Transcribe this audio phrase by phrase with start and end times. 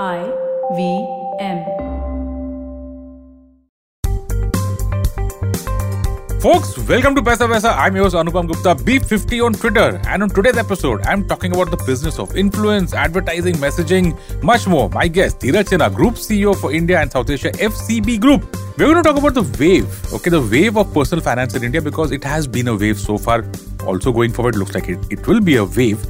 [0.00, 0.24] I
[0.74, 1.06] V
[1.38, 1.64] M.
[6.40, 7.76] Folks, welcome to Paisa Vaisa.
[7.76, 10.00] I'm your host Anupam Gupta, B50 on Twitter.
[10.06, 14.88] And on today's episode, I'm talking about the business of influence, advertising, messaging, much more.
[14.88, 18.50] My guest, Dheeraj Group CEO for India and South Asia, FCB Group.
[18.78, 21.82] We're going to talk about the wave, okay, the wave of personal finance in India
[21.82, 23.44] because it has been a wave so far.
[23.86, 26.02] Also, going forward, looks like it, it will be a wave.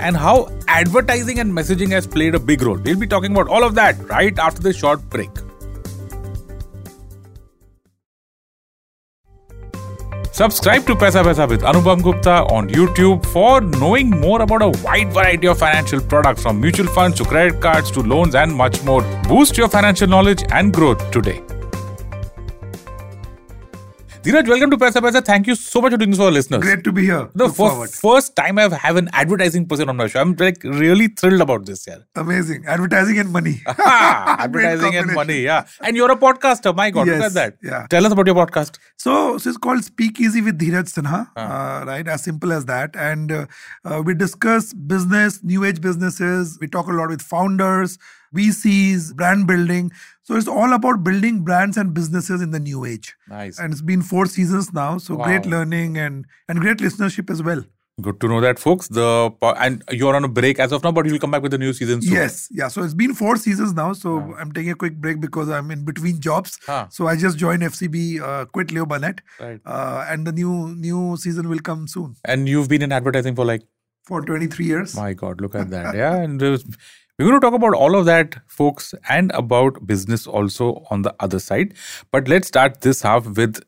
[0.00, 2.78] And how advertising and messaging has played a big role.
[2.78, 5.30] We'll be talking about all of that right after this short break.
[10.32, 15.12] Subscribe to Paisa Vaisa with Anupam Gupta on YouTube for knowing more about a wide
[15.12, 19.02] variety of financial products from mutual funds to credit cards to loans and much more.
[19.28, 21.40] Boost your financial knowledge and growth today.
[24.24, 25.22] Dheeraj, welcome to Paisa Vaisa.
[25.22, 26.62] Thank you so much for doing this for our listeners.
[26.62, 27.28] Great to be here.
[27.34, 30.18] The first, first time I've an advertising person on my show.
[30.18, 31.98] I'm like really thrilled about this, yeah.
[32.14, 32.64] Amazing.
[32.66, 33.60] Advertising and money.
[33.66, 35.66] Advertising and money, yeah.
[35.82, 36.74] And you're a podcaster.
[36.74, 37.58] My God, look at that.
[37.62, 37.86] yeah.
[37.90, 38.78] Tell us about your podcast.
[38.96, 42.08] So, so it's called Speak Easy with Dheeraj Sinha, uh, right?
[42.08, 42.96] As simple as that.
[42.96, 43.46] And uh,
[43.84, 46.56] uh, we discuss business, new age businesses.
[46.62, 47.98] We talk a lot with founders,
[48.34, 49.90] VCs, brand building.
[50.22, 53.14] So it's all about building brands and businesses in the new age.
[53.28, 53.58] Nice.
[53.58, 54.98] And it's been four seasons now.
[54.98, 57.64] So great learning and and great listenership as well.
[58.02, 58.88] Good to know that, folks.
[58.88, 59.08] The
[59.64, 61.72] and you're on a break as of now, but you'll come back with a new
[61.72, 62.12] season soon.
[62.14, 62.66] Yes, yeah.
[62.76, 63.92] So it's been four seasons now.
[63.92, 66.58] So I'm taking a quick break because I'm in between jobs.
[66.66, 66.88] Ah.
[66.90, 69.60] So I just joined FCB, uh, quit Leo Burnett, Right.
[69.64, 70.56] uh, and the new
[70.88, 73.62] new season will come soon And you've been in advertising for like,
[74.08, 74.96] for 23 years.
[74.96, 75.94] my God, look at that.
[75.94, 76.16] Yeah.
[76.16, 76.42] And
[77.18, 81.14] we're going to talk about all of that, folks, and about business also on the
[81.20, 81.74] other side.
[82.10, 83.62] But let's start this half with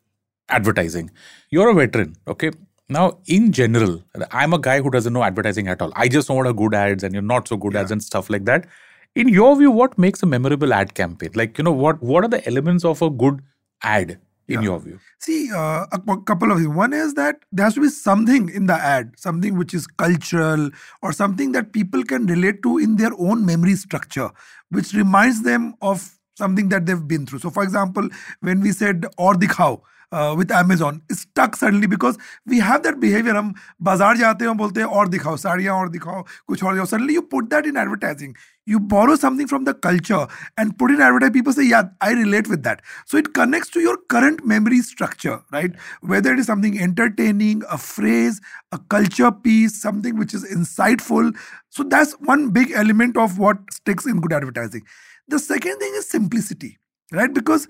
[0.48, 1.10] advertising.
[1.50, 2.50] You're a veteran, okay?
[2.88, 4.02] Now, in general,
[4.32, 5.92] I'm a guy who doesn't know advertising at all.
[5.94, 8.30] I just know what are good ads and you're not so good ads and stuff
[8.30, 8.66] like that.
[9.14, 11.30] In your view, what makes a memorable ad campaign?
[11.34, 13.42] Like, you know, what what are the elements of a good
[13.82, 14.62] ad in Yeah.
[14.62, 14.98] your view?
[15.18, 16.68] See, uh, a couple of things.
[16.68, 20.70] One is that there has to be something in the ad, something which is cultural
[21.02, 24.30] or something that people can relate to in their own memory structure,
[24.70, 27.40] which reminds them of something that they've been through.
[27.40, 28.08] So, for example,
[28.40, 29.80] when we said or dikhao,
[30.11, 34.49] uh, with Amazon it stuck suddenly because we have that behavior हम बाजार जाते हैं
[34.49, 37.65] और बोलते हैं और दिखाओ साड़ियाँ और दिखाओ कुछ और दिखाओ suddenly you put that
[37.65, 38.35] in advertising
[38.71, 40.27] you borrow something from the culture
[40.57, 43.69] and put it in advertising people say yeah I relate with that so it connects
[43.77, 49.31] to your current memory structure right whether it is something entertaining a phrase a culture
[49.31, 51.33] piece something which is insightful
[51.69, 54.85] so that's one big element of what sticks in good advertising
[55.27, 56.77] the second thing is simplicity
[57.12, 57.32] right?
[57.32, 57.68] Because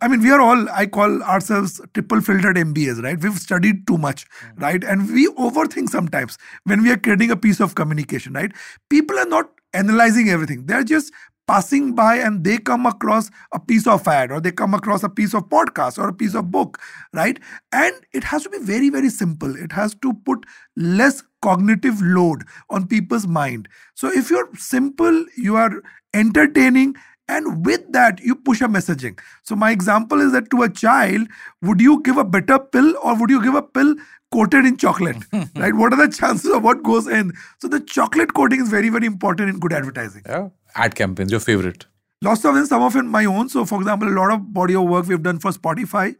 [0.00, 3.20] i mean we are all i call ourselves triple filtered mbas right?
[3.20, 4.62] We've studied too much mm.
[4.62, 4.84] right?
[4.84, 8.52] And we overthink sometimes when we are creating a piece of communication right?
[8.88, 10.66] People are not analyzing everything.
[10.66, 11.12] They're just
[11.46, 15.08] passing by and they come across a piece of ad or they come across a
[15.08, 16.78] piece of podcast or a piece of book
[17.14, 17.40] right?
[17.72, 19.56] And it has to be very very simple.
[19.56, 20.44] It has to put
[20.76, 23.68] less cognitive load on people's mind.
[23.94, 25.82] So if you're simple you are
[26.14, 26.94] entertaining
[27.28, 29.18] and with that you push a messaging.
[29.42, 31.28] So my example is that to a child
[31.62, 33.94] would you give a bitter pill or would you give a pill
[34.32, 35.16] coated in chocolate?
[35.56, 35.74] Right?
[35.74, 37.32] What are the chances of what goes in?
[37.60, 40.22] So the chocolate coating is very very important in good advertising.
[40.26, 40.48] Yeah.
[40.74, 41.86] Ad campaigns, your favorite.
[42.26, 43.48] lots of them some of them my own.
[43.48, 46.16] So for example a lot of body of work we've done for spotify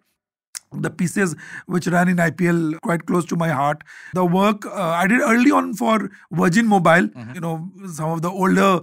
[0.72, 1.34] the pieces
[1.66, 3.82] which ran in IPL quite close to my heart.
[4.14, 8.30] The work uh, I did early on for Virgin Mobile, you know, some of the
[8.30, 8.80] older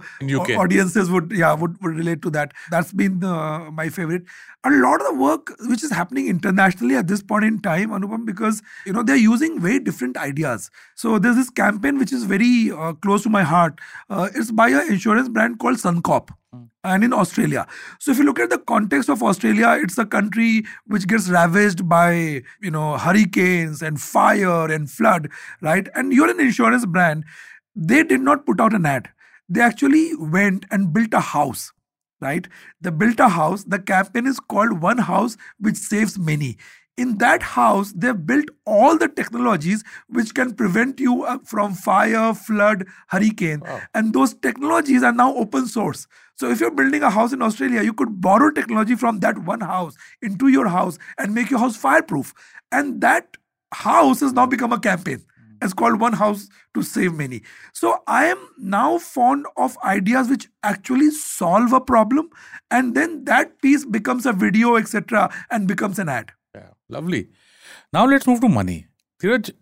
[0.56, 2.52] audiences would yeah would, would relate to that.
[2.70, 4.24] That's been uh, my favorite.
[4.64, 8.24] A lot of the work which is happening internationally at this point in time, Anupam,
[8.26, 10.70] because you know they're using very different ideas.
[10.94, 13.80] So there's this campaign which is very uh, close to my heart.
[14.10, 16.30] Uh, it's by an insurance brand called Suncorp
[16.84, 17.66] and in Australia.
[17.98, 21.88] So if you look at the context of Australia, it's a country which gets ravaged
[21.88, 25.28] by you know hurricanes and fire and flood,
[25.60, 25.88] right?
[25.94, 27.24] And you're an insurance brand.
[27.74, 29.08] They did not put out an ad.
[29.48, 31.72] They actually went and built a house,
[32.20, 32.48] right?
[32.80, 33.64] They built a house.
[33.64, 36.56] The campaign is called One House Which Saves Many.
[36.96, 42.32] In that house, they've built all the technologies which can prevent you uh, from fire,
[42.32, 43.60] flood, hurricane.
[43.92, 46.06] And those technologies are now open source.
[46.36, 49.60] So if you're building a house in Australia, you could borrow technology from that one
[49.60, 52.34] house into your house and make your house fireproof.
[52.70, 53.36] And that
[53.72, 55.18] house has now become a campaign.
[55.18, 55.56] Hmm.
[55.62, 57.42] It's called One House to Save Many.
[57.72, 62.28] So I am now fond of ideas which actually solve a problem,
[62.70, 66.32] and then that piece becomes a video, etc., and becomes an ad.
[66.54, 67.30] Yeah, lovely.
[67.92, 68.86] Now let's move to money.
[69.22, 69.52] Dheeraj,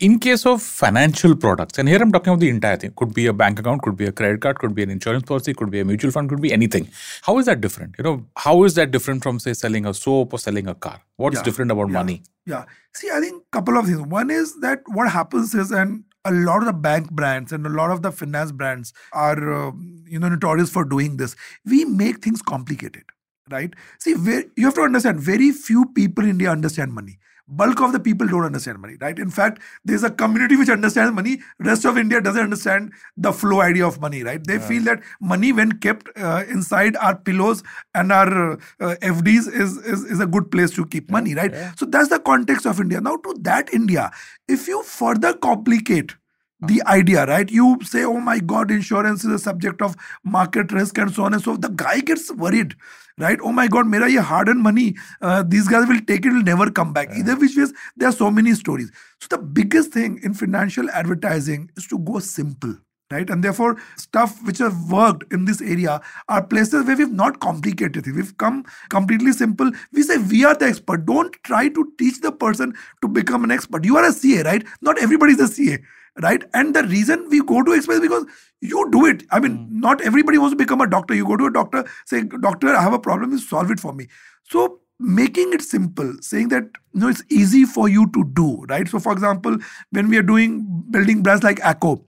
[0.00, 3.26] in case of financial products, and here I'm talking about the entire thing, could be
[3.26, 5.80] a bank account, could be a credit card, could be an insurance policy, could be
[5.80, 6.88] a mutual fund, could be anything.
[7.22, 7.94] How is that different?
[7.98, 11.00] You know, how is that different from say selling a soap or selling a car?
[11.16, 11.42] What's Yeah.
[11.44, 11.92] different about Yeah.
[12.00, 12.22] money?
[12.44, 12.64] Yeah.
[12.92, 14.00] See, I think couple of things.
[14.00, 17.70] One is that what happens is, and a lot of the bank brands and a
[17.70, 19.72] lot of the finance brands are, uh,
[20.06, 21.36] you know, notorious for doing this.
[21.64, 23.04] We make things complicated,
[23.50, 23.74] right?
[23.98, 24.14] See,
[24.56, 25.20] you have to understand.
[25.20, 27.18] Very few people in India understand money.
[27.46, 29.18] Bulk of the people don't understand money, right?
[29.18, 31.40] In fact, there's a community which understands money.
[31.58, 34.42] Rest of India doesn't understand the flow idea of money, right?
[34.46, 37.62] They feel that money, when kept uh, inside our pillows
[37.94, 41.52] and our uh, FDs, is, is is a good place to keep money, right?
[41.76, 43.00] So that's the context of India.
[43.00, 44.10] Now, to that India,
[44.48, 46.14] if you further complicate
[46.60, 47.50] the idea, right?
[47.50, 51.34] You say, oh my God, insurance is a subject of market risk and so on
[51.34, 51.56] and so.
[51.56, 52.74] The guy gets worried,
[53.18, 53.38] right?
[53.42, 54.96] Oh my God, mera ye hard earned money.
[55.20, 57.08] Uh, these guys will take it, will never come back.
[57.16, 58.90] Either which ways, there are so many stories.
[59.20, 62.74] So the biggest thing in financial advertising is to go simple.
[63.10, 67.38] Right, and therefore, stuff which have worked in this area are places where we've not
[67.38, 68.12] complicated it.
[68.12, 69.70] We've come completely simple.
[69.92, 71.04] We say we are the expert.
[71.04, 73.84] Don't try to teach the person to become an expert.
[73.84, 74.66] You are a CA, right?
[74.80, 75.78] Not everybody is a CA
[76.22, 76.44] right?
[76.54, 78.24] And the reason we go to express because
[78.64, 79.24] you do it.
[79.30, 81.14] I mean, not everybody wants to become a doctor.
[81.14, 83.92] You go to a doctor, say, Doctor, I have a problem, you solve it for
[83.92, 84.08] me.
[84.44, 88.88] So making it simple, saying that you know it's easy for you to do, right?
[88.88, 89.58] So, for example,
[89.90, 92.04] when we are doing building brands like Acko,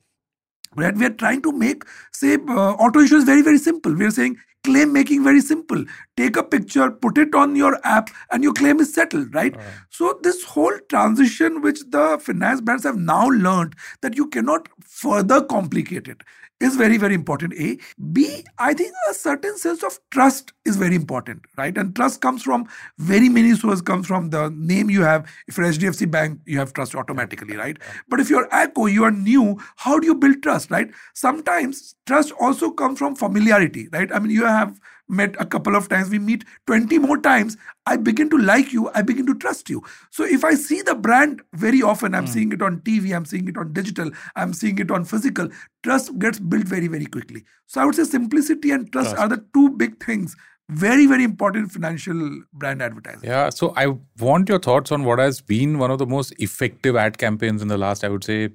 [0.76, 4.11] right we are trying to make say uh, auto insurance very very simple we are
[4.11, 5.85] saying claim making very simple
[6.17, 9.56] take a picture put it on your app and your claim is settled right
[9.91, 15.43] so this whole transition which the finance brands have now learned that you cannot further
[15.43, 16.23] complicate it
[16.61, 17.53] is very very important.
[17.55, 17.79] A.
[18.12, 21.76] B i think a certain sense of trust is very important right?
[21.76, 22.67] And trust comes from
[22.99, 25.29] very many sources comes from the name you have.
[25.47, 27.76] If you're hdfc bank you have trust automatically right?
[28.08, 30.91] But if you're Acko, you are new how do you build trust right?
[31.14, 34.11] Sometimes trust also comes from familiarity right?
[34.12, 37.56] I mean you have met a couple of times we meet 20 more times
[37.87, 39.82] i begin to like you i begin to trust you.
[40.11, 42.32] So if i see the brand very often i'm hmm.
[42.32, 45.49] seeing it on tv i'm seeing it on digital i'm seeing it on physical
[45.82, 47.44] trust gets built very very quickly.
[47.67, 49.23] So i would say simplicity and trust, Trust.
[49.23, 50.37] are the two big things.
[50.69, 53.29] Very very important financial brand advertising.
[53.29, 53.87] Yeah, so I
[54.19, 57.69] want your thoughts on what has been one of the most effective ad campaigns in
[57.69, 58.49] the last, I would say,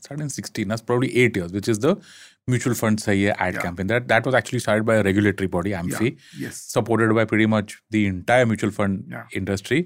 [0.00, 1.96] started in 16, that's probably eight years, which is the
[2.48, 3.62] mutual fund Sahi Hai ad Yeah.
[3.62, 3.86] campaign.
[3.94, 7.78] That that was actually started by a regulatory body, AMFI, yes supported by pretty much
[7.96, 9.24] the entire mutual fund Yeah.
[9.42, 9.80] industry.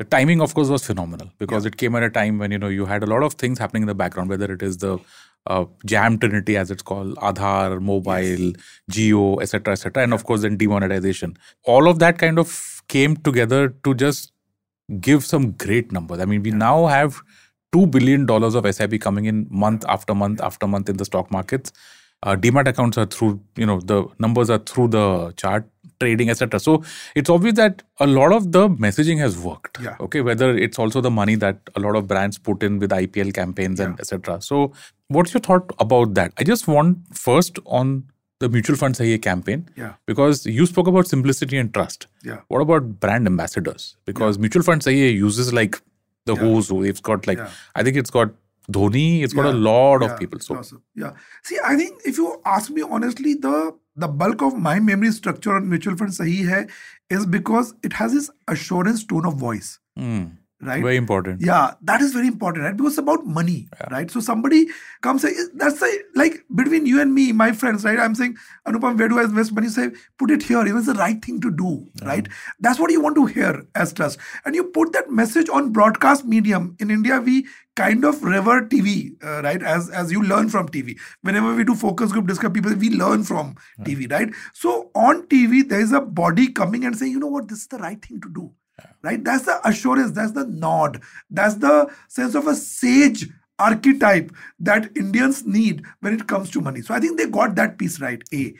[0.00, 2.68] The timing, of course, was phenomenal because it came at a time when you know
[2.78, 4.98] you had a lot of things happening in the background, whether it is the
[5.54, 8.52] uh, Jam Trinity, as it's called, Aadhaar, mobile,
[8.90, 11.36] Jio, etc., etc., and of course then demonetization.
[11.62, 14.32] All of that kind of came together to just
[15.00, 16.20] give some great numbers.
[16.20, 17.20] I mean, we now have
[17.76, 21.30] two billion dollars of SIP coming in month after month after month in the stock
[21.30, 21.72] markets.
[22.22, 25.66] Uh, demat accounts are through, you know, the numbers are through the chart,
[26.00, 26.58] trading, etc.
[26.58, 26.82] So
[27.14, 29.78] it's obvious that a lot of the messaging has worked.
[29.82, 29.96] Yeah.
[30.00, 33.34] Okay, whether it's also the money that a lot of brands put in with IPL
[33.34, 34.40] campaigns and etc.
[34.40, 34.72] So,
[35.08, 36.32] what's your thought about that?
[36.38, 38.04] I just want first on
[38.38, 42.06] the mutual fund Sahi Hai campaign yeah because you spoke about simplicity and trust.
[42.30, 43.96] yeah What about brand ambassadors?
[44.04, 45.80] Because mutual fund Sahi uses like
[46.26, 46.42] the Yeah.
[46.42, 46.82] who's who.
[46.92, 47.50] It's got like Yeah.
[47.74, 48.34] I think it's got
[48.76, 49.22] Dhoni.
[49.22, 50.40] It's got a lot of people.
[50.40, 51.12] So of- yeah.
[51.50, 53.58] See, I think if you ask me honestly, the
[54.04, 56.66] the bulk of my memory structure on mutual fund sahi hai
[57.18, 60.24] is because it has this assurance tone of voice, mm,
[60.60, 60.82] right?
[60.82, 61.40] very important.
[61.40, 62.76] Yeah, that is very important, right?
[62.76, 64.10] Because it's about money, right?
[64.10, 64.66] So somebody
[65.02, 67.98] comes say that's the like between you and me, my friends, right?
[67.98, 68.36] I'm saying,
[68.66, 69.68] Anupam, where do I invest money?
[69.68, 70.66] Say, put it here.
[70.66, 72.26] It was the right thing to do, right?
[72.60, 74.18] That's what you want to hear as trust.
[74.44, 76.76] And you put that message on broadcast medium.
[76.80, 79.62] In India, we kind of revere TV, uh, right?
[79.62, 80.98] As as you learn from TV.
[81.22, 84.30] Whenever we do focus group discuss people, we learn from TV, right?
[84.54, 87.66] So on TV, there is a body coming and saying, you know what, this is
[87.66, 88.52] the right thing to do
[89.02, 89.22] right?
[89.22, 93.28] That's the assurance that's the nod that's the sense of a sage
[93.58, 94.30] archetype
[94.60, 96.82] that indians need when it comes to money.
[96.82, 98.54] So i think they got that piece right a.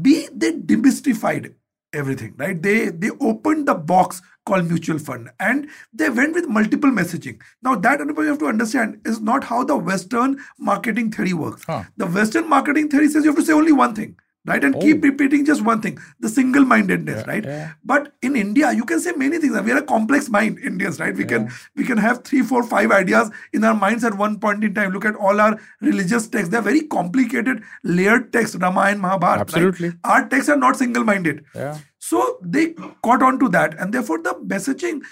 [0.00, 1.54] B they demystified
[1.92, 2.60] everything right?
[2.60, 7.40] They they opened the box called mutual fund and they went with multiple messaging.
[7.62, 11.64] Now that you have to understand is not how the western marketing theory works.
[11.66, 11.84] Huh.
[11.96, 14.16] the western marketing theory says you have to say only one thing
[14.50, 14.80] right and oh.
[14.80, 15.08] keep Oh.
[15.08, 17.72] repeating just one thing the single mindedness Yeah, right yeah.
[17.84, 19.60] but in India, you can say many things.
[19.68, 21.14] We are a complex mind, Indians, right?
[21.14, 24.64] We can we can have three, four, five ideas in our minds at one point
[24.64, 24.92] in time.
[24.92, 28.56] Look at all our religious texts; they're very complicated, layered texts.
[28.66, 29.38] Ramayana, Mahabharata.
[29.38, 29.46] right?
[29.48, 29.92] Absolutely.
[30.04, 31.44] our texts are not single-minded.
[31.54, 31.78] Yeah.
[31.98, 32.64] So they
[33.08, 35.02] caught on to that, and therefore the messaging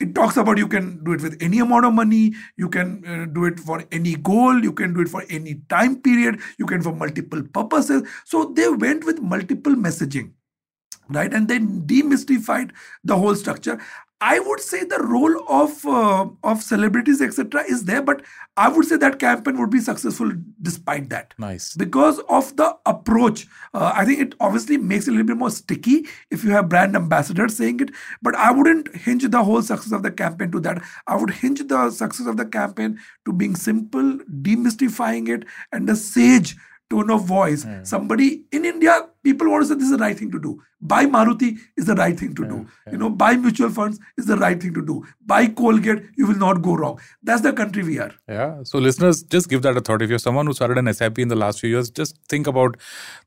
[0.00, 3.26] it talks about you can do it with any amount of money you can uh,
[3.26, 6.82] do it for any goal you can do it for any time period you can
[6.82, 8.08] for multiple purposes.
[8.24, 10.32] So they went with multiple messaging
[11.10, 11.32] right?
[11.32, 12.70] And they demystified
[13.04, 13.80] the whole structure
[14.20, 17.64] I would say the role of uh, of celebrities etc.
[17.68, 18.22] is there, but
[18.56, 21.32] I would say that campaign would be successful despite that.
[21.38, 23.46] Nice because of the approach.
[23.72, 26.68] Uh, I think it obviously makes it a little bit more sticky if you have
[26.68, 27.92] brand ambassadors saying it.
[28.20, 30.82] But I wouldn't hinge the whole success of the campaign to that.
[31.06, 35.96] I would hinge the success of the campaign to being simple, demystifying it, and the
[35.96, 36.56] sage
[36.90, 37.64] tone of voice.
[37.64, 37.82] Yeah.
[37.84, 40.60] Somebody in India, people want to say this is the right thing to do.
[40.80, 42.66] Buy Maruti is the right thing to do.
[42.90, 45.04] You know, buy mutual funds is the right thing to do.
[45.24, 46.98] Buy Colgate, you will not go wrong.
[47.22, 48.10] That's the country we are.
[48.28, 48.62] Yeah.
[48.64, 50.02] So, listeners, just give that a thought.
[50.02, 52.76] If you're someone who started an SIP in the last few years, just think about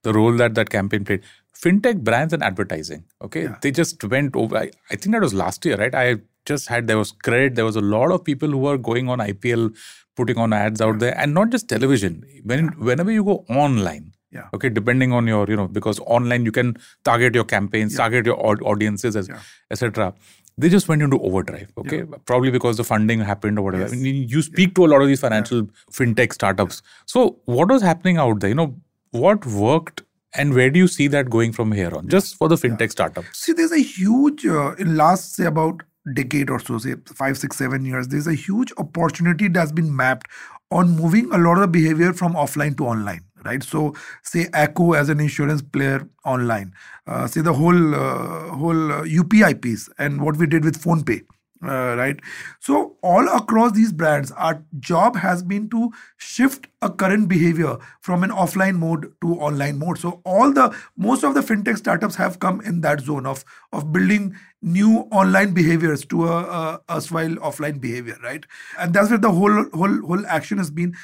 [0.01, 1.21] the role that that campaign played.
[1.55, 3.05] Fintech brands and advertising.
[3.21, 3.55] Okay, Yeah.
[3.61, 4.57] they just went over.
[4.57, 5.93] I, I think that was last year, right?
[5.95, 7.55] I just had there was credit.
[7.55, 9.75] There was a lot of people who were going on IPL,
[10.15, 12.23] putting on ads out there, and not just television.
[12.43, 14.13] When whenever you go online.
[14.31, 14.47] Yeah.
[14.53, 18.37] Okay, depending on your, you know, because online you can target your campaigns, target your
[18.67, 19.39] audiences, as Yeah.
[19.69, 20.13] etc.
[20.57, 21.71] They just went into overdrive.
[21.77, 23.83] Okay, probably because the funding happened or whatever.
[23.83, 23.93] Yes.
[23.93, 26.81] I mean, you speak to a lot of these financial fintech startups.
[27.05, 28.49] So, what was happening out there?
[28.49, 28.75] You know,
[29.11, 30.03] what worked,
[30.35, 32.07] and where do you see that going from here on?
[32.07, 33.39] Just for the fintech startups.
[33.39, 35.81] See, there's a huge, uh, in last, say, about
[36.13, 40.27] decade or so, say five, six, seven years, there's a huge opportunity that's been mapped
[40.71, 43.63] on moving a lot of the behavior from offline to online, right?
[43.63, 46.73] So, say, Acko as an insurance player online,
[47.07, 51.21] uh, say the whole uh, whole uh, UPI piece and what we did with PhonePe.
[51.65, 52.19] Uh, right?
[52.59, 58.23] So all across these brands our job has been to shift a current behavior from
[58.23, 59.97] an offline mode to online mode.
[59.97, 63.93] So all the most of the fintech startups have come in that zone of of
[63.93, 68.45] building new online behaviors to a, a erstwhile offline behavior right?
[68.77, 70.95] And that's where the whole whole whole action has been.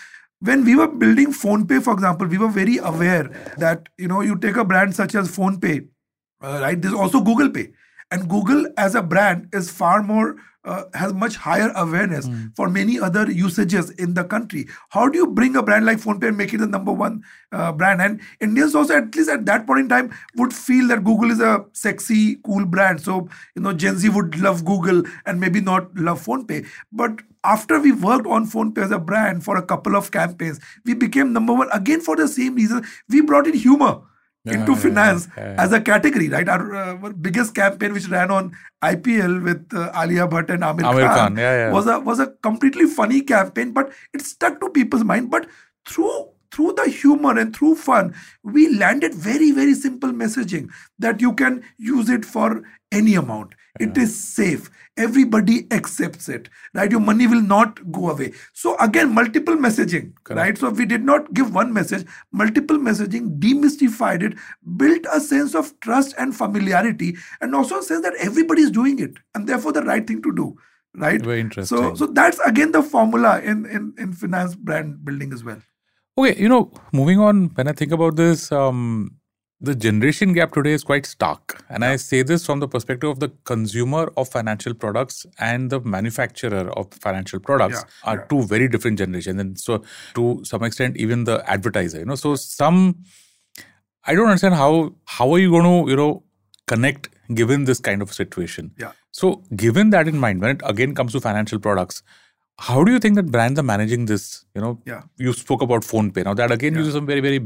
[0.41, 4.37] When we were building PhonePe, for example, we were very aware that you know you
[4.37, 5.87] take a brand such as PhonePe,
[6.41, 6.81] uh, right?
[6.81, 7.71] There's also Google Pay,
[8.11, 10.35] and Google as a brand is far more
[10.65, 14.67] uh, has much higher awareness for many other usages in the country.
[14.89, 17.71] How do you bring a brand like PhonePe and make it the number one uh,
[17.71, 18.01] brand?
[18.01, 21.39] And Indians also, at least at that point in time, would feel that Google is
[21.39, 23.01] a sexy, cool brand.
[23.01, 27.79] So you know, Gen Z would love Google and maybe not love PhonePe, but after
[27.79, 31.53] we worked on PhonePe as a brand for a couple of campaigns, we became number
[31.53, 32.85] one again for the same reason.
[33.07, 34.01] We brought in humor
[34.45, 35.55] into finance yeah.
[35.57, 36.47] as a category, right?
[36.47, 40.81] Our, uh, our biggest campaign, which ran on IPL with uh, Alia Bhatt and Aamir,
[40.81, 41.71] Aamir Khan, Khan, yeah, yeah.
[41.71, 45.29] was a was a completely funny campaign, but it stuck to people's mind.
[45.29, 45.47] But
[45.87, 48.13] through through the humor and through fun,
[48.43, 53.55] we landed very very simple messaging that you can use it for any amount.
[53.79, 54.69] It is safe.
[54.97, 56.91] Everybody accepts it, right?
[56.91, 58.33] Your money will not go away.
[58.53, 60.57] So again, multiple messaging, right?
[60.57, 64.33] So we did not give one message, multiple messaging, demystified it,
[64.75, 68.99] built a sense of trust and familiarity, and also a sense that everybody is doing
[68.99, 70.57] it, and therefore the right thing to do,
[70.95, 71.21] right?
[71.21, 75.43] Very interesting So, so that's again the formula in in in finance brand building as
[75.43, 75.61] well.
[76.19, 79.15] Okay, you know, moving on, when I think about this, um,
[79.61, 81.63] the generation gap today is quite stark.
[81.69, 85.79] And I say this from the perspective of the consumer of financial products and the
[85.79, 88.25] manufacturer of financial products Yeah, are yeah.
[88.25, 89.39] two very different generations.
[89.39, 89.81] And so,
[90.15, 92.95] to some extent, even the advertiser, you know, so some,
[94.05, 96.23] I don't understand how, how are you going to, you know,
[96.67, 98.71] connect given this kind of situation?
[98.77, 98.91] Yeah.
[99.11, 102.03] So, given that in mind, when it again comes to financial products,
[102.67, 104.45] how do you think that brands are managing this?
[104.55, 105.03] You know, Yeah.
[105.17, 106.25] you spoke about PhonePe.
[106.25, 107.39] Now that again uses some very very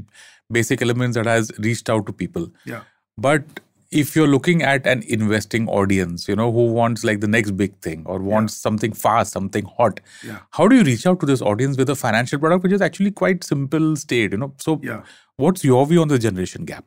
[0.51, 2.50] basic elements that has reached out to people.
[2.65, 2.82] Yeah.
[3.17, 3.43] But
[3.91, 7.75] if you're looking at an investing audience, you know, who wants like the next big
[7.88, 10.39] thing or wants something fast, something hot, Yeah.
[10.60, 13.12] how do you reach out to this audience with a financial product which is actually
[13.12, 14.32] quite simple state?
[14.32, 15.03] You know, so Yeah.
[15.38, 16.86] what's your view on the generation gap?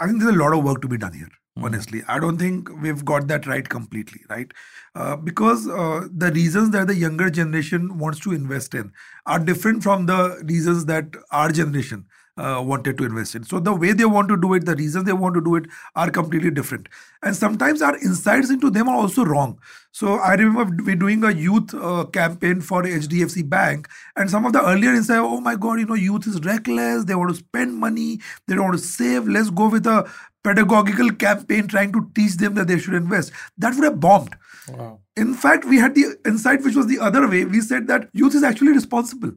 [0.00, 1.28] I think there's a lot of work to be done here.
[1.56, 1.64] Hmm.
[1.64, 4.52] Honestly, I don't think we've got that right completely, right?
[4.94, 8.92] Uh, because uh, the reasons that the younger generation wants to invest in
[9.26, 12.06] are different from the reasons that our generation
[12.38, 13.44] uh, wanted to invest in.
[13.44, 15.64] So the way they want to do it, the reasons they want to do it
[15.94, 16.88] are completely different.
[17.22, 19.58] And sometimes our insights into them are also wrong.
[19.92, 24.52] So I remember we're doing a youth uh, campaign for HDFC Bank, and some of
[24.52, 27.06] the earlier insights, oh my God, you know, youth is reckless.
[27.06, 28.20] They want to spend money.
[28.46, 29.26] They don't want to save.
[29.26, 30.06] Let's go with a
[30.46, 33.32] pedagogical campaign trying to teach them that they should invest.
[33.58, 34.36] That would have bombed.
[34.68, 35.00] Wow.
[35.16, 37.44] In fact, we had the insight which was the other way.
[37.44, 39.32] We said that youth is actually responsible.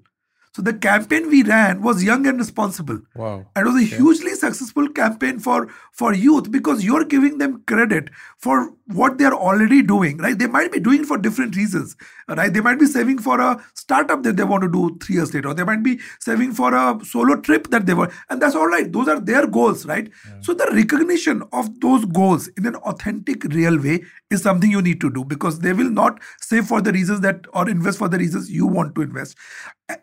[0.51, 2.99] So the campaign we ran was young and responsible.
[3.15, 3.45] Wow.
[3.55, 8.09] And it was a hugely successful campaign for, for youth because you're giving them credit
[8.37, 10.37] for what they're already doing, right?
[10.37, 11.95] They might be doing for different reasons,
[12.27, 12.51] right?
[12.51, 15.49] They might be saving for a startup that they want to do three years later,
[15.49, 18.11] or they might be saving for a solo trip that they want.
[18.29, 18.91] And that's all right.
[18.91, 20.09] Those are their goals, right?
[20.41, 24.99] So the recognition of those goals in an authentic, real way is something you need
[25.01, 28.17] to do because they will not save for the reasons that or invest for the
[28.17, 29.37] reasons you want to invest.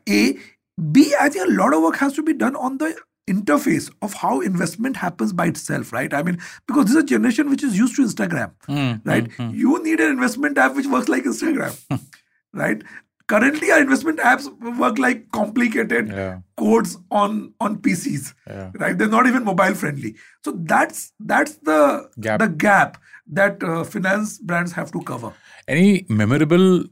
[0.09, 0.39] A,
[0.93, 2.97] B, I think a lot of work has to be done on the
[3.29, 6.13] interface of how investment happens by itself, right?
[6.15, 6.39] I mean,
[6.69, 9.33] because this is a generation which is used to Instagram, hmm, hmm, right?
[9.33, 9.51] Hmm.
[9.53, 11.77] You need an investment app which works like Instagram,
[12.53, 12.83] right?
[13.29, 14.45] Currently, our investment apps
[14.79, 16.39] work like complicated Yeah.
[16.57, 18.71] codes on on PCs, Yeah.
[18.79, 18.97] right?
[18.97, 20.15] They're not even mobile friendly.
[20.45, 22.39] So that's that's the Gap.
[22.39, 25.33] the gap that uh, finance brands have to cover.
[25.67, 26.85] Any memorable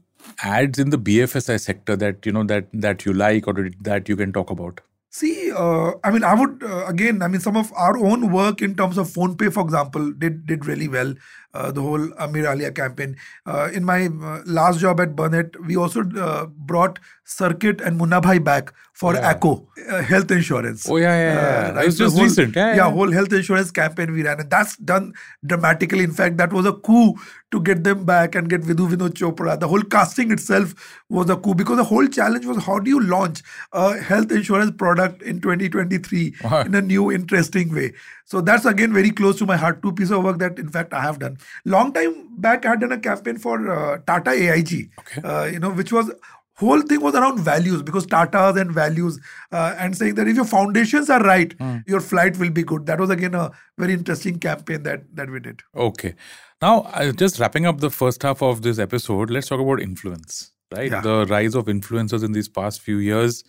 [0.43, 4.15] ads in the BFSI sector that you know that that you like or that you
[4.15, 4.81] can talk about?
[5.09, 7.21] See, uh, I mean, I would uh, again.
[7.21, 10.65] I mean, some of our own work in terms of PhonePe, for example, did did
[10.65, 11.13] really well.
[11.55, 13.15] Uh, the whole Aamir Alia campaign.
[13.45, 18.43] Uh, in my uh, last job at Burnett, we also uh, brought Circuit and Munnabhai
[18.47, 19.29] back for Yeah.
[19.31, 19.53] Acko
[19.89, 20.87] uh, health insurance.
[20.89, 21.71] Oh, yeah, yeah, yeah.
[21.77, 22.55] That was just whole- recent.
[22.55, 22.91] Yeah, yeah.
[22.91, 25.13] whole health insurance campaign we ran, and that's done
[25.45, 26.03] dramatically.
[26.03, 27.15] In fact, that was a coup
[27.51, 29.59] to get them back and get Vidhu Vinod Chopra.
[29.59, 30.75] The whole casting itself
[31.09, 34.71] was a coup because the whole challenge was how do you launch a health insurance
[34.85, 36.61] product in 2023 Wow.
[36.61, 37.93] in a new, interesting way.
[38.25, 39.81] So that's again very close to my heart.
[39.83, 41.37] Two pieces of work that, in fact, I have done.
[41.65, 44.91] Long time back, I had done a campaign for uh, Tata AIG.
[44.99, 45.21] Okay.
[45.21, 46.11] Uh, you know, which was
[46.57, 49.19] whole thing was around values because Tatas and values
[49.51, 51.53] uh, and saying that if your foundations are right,
[51.85, 52.85] your flight will be good.
[52.85, 55.61] That was again a very interesting campaign that that we did.
[55.75, 56.15] Okay.
[56.61, 60.89] Now, just wrapping up the first half of this episode, let's talk about influence, right?
[60.89, 61.01] Yeah.
[61.01, 63.43] The rise of influencers in these past few years.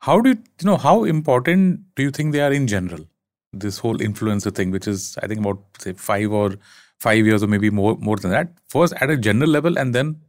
[0.00, 3.08] How do you, you know, how important do you think they are in general?
[3.52, 6.56] This whole influencer thing, which is, I think, about, say, five or
[7.00, 8.52] five years or maybe more, more than that.
[8.68, 10.20] First, at a general level, and then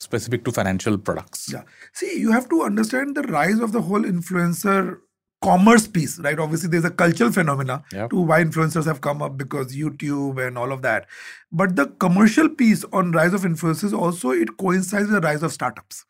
[0.00, 1.50] specific to financial products.
[1.52, 1.62] Yeah.
[1.92, 4.98] See, you have to understand the rise of the whole influencer
[5.42, 6.38] commerce piece, right?
[6.38, 8.10] Obviously, there's a cultural phenomena Yep.
[8.10, 11.06] to why influencers have come up because YouTube and all of that.
[11.52, 15.52] But the commercial piece on rise of influencers also it coincides with the rise of
[15.52, 16.04] startups.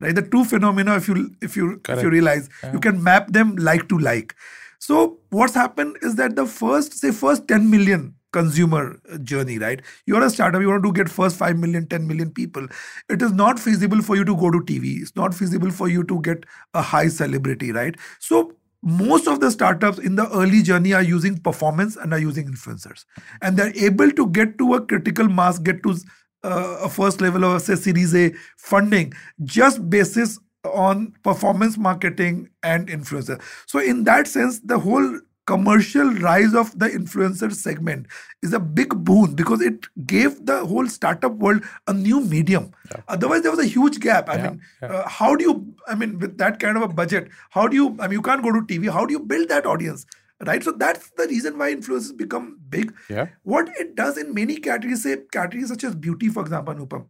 [0.00, 0.14] Right?
[0.14, 3.88] The two phenomena, if you if you if you realize, you can map them like
[3.88, 4.34] to like.
[4.78, 8.82] So what's happened is that the first, say, first 10 million consumer
[9.30, 9.80] journey, right?
[10.06, 12.66] You're a startup, you want to get first 5 million, 10 million people.
[13.08, 15.00] It is not feasible for you to go to TV.
[15.00, 16.44] It's not feasible for you to get
[16.74, 17.96] a high celebrity, right?
[18.18, 18.52] So
[18.84, 23.04] most of the startups in the early journey are using performance and are using influencers.
[23.40, 25.96] And they're able to get to a critical mass, get to
[26.44, 32.88] uh, a first level of, say, Series A funding just basis on performance marketing and
[32.88, 33.40] influencer.
[33.66, 38.06] So, in that sense, the whole commercial rise of the influencer segment
[38.42, 42.72] is a big boon because it gave the whole startup world a new medium.
[43.08, 44.28] Otherwise, there was a huge gap.
[44.28, 47.28] I Yeah, mean, uh, how do you, I mean, with that kind of a budget,
[47.50, 49.66] how do you, I mean, you can't go to TV, how do you build that
[49.66, 50.06] audience?
[50.44, 52.92] Right, so that's the reason why influencers become big.
[53.08, 53.28] Yeah.
[53.44, 57.06] What it does in many categories, say categories such as beauty, for example, Anupam,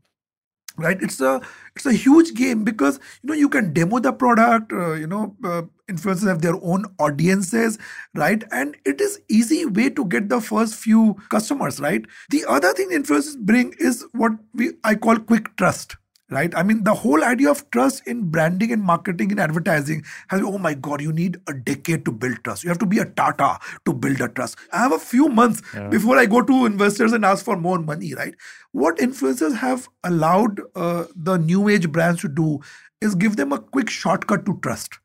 [0.77, 1.01] right?
[1.01, 1.41] It's a
[1.77, 5.37] it's a huge game because you know you can demo the product uh, you know
[5.45, 7.79] uh, influencers have their own audiences
[8.15, 8.43] right?
[8.51, 12.05] And it is easy way to get the first few customers right?
[12.31, 15.97] The other thing influencers bring is what we i call quick trust
[16.31, 16.53] right?
[16.57, 20.59] I mean the whole idea of trust in branding and marketing and advertising has oh
[20.59, 22.65] my god you need a decade to build trust.
[22.65, 24.57] You have to be a tata to build a trust.
[24.73, 28.15] I have a few months before i go to investors and ask for more money
[28.15, 28.35] right?
[28.73, 32.61] What influencers have allowed uh, the new age brands to do
[33.01, 34.99] is give them a quick shortcut to trust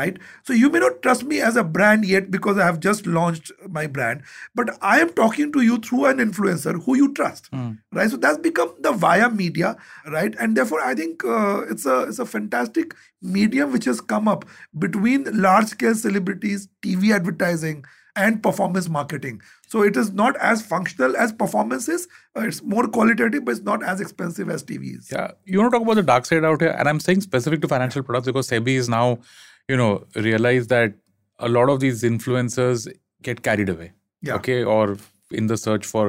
[0.00, 0.18] right?
[0.44, 3.52] So you may not trust me as a brand yet because i have just launched
[3.78, 4.22] my brand
[4.54, 7.50] but i am talking to you through an influencer who you trust
[7.92, 8.10] right?
[8.10, 10.34] So that's become the via media right?
[10.38, 12.94] And therefore i think uh, it's a it's a fantastic
[13.38, 14.44] medium which has come up
[14.86, 17.84] between large scale celebrities tv advertising
[18.16, 19.40] and performance marketing.
[19.66, 22.08] So it is not as functional as performance is.
[22.36, 25.10] Uh, it's more qualitative but it's not as expensive as TVs.
[25.12, 27.62] Yeah, you want to talk about the dark side out here, and I'm saying specific
[27.62, 29.18] to financial products because SEBI is now,
[29.70, 29.90] you know,
[30.28, 30.94] realize that
[31.38, 32.86] a lot of these influencers
[33.28, 33.92] get carried away.
[34.28, 34.34] Yeah.
[34.38, 34.84] Okay, or
[35.40, 36.06] in the search for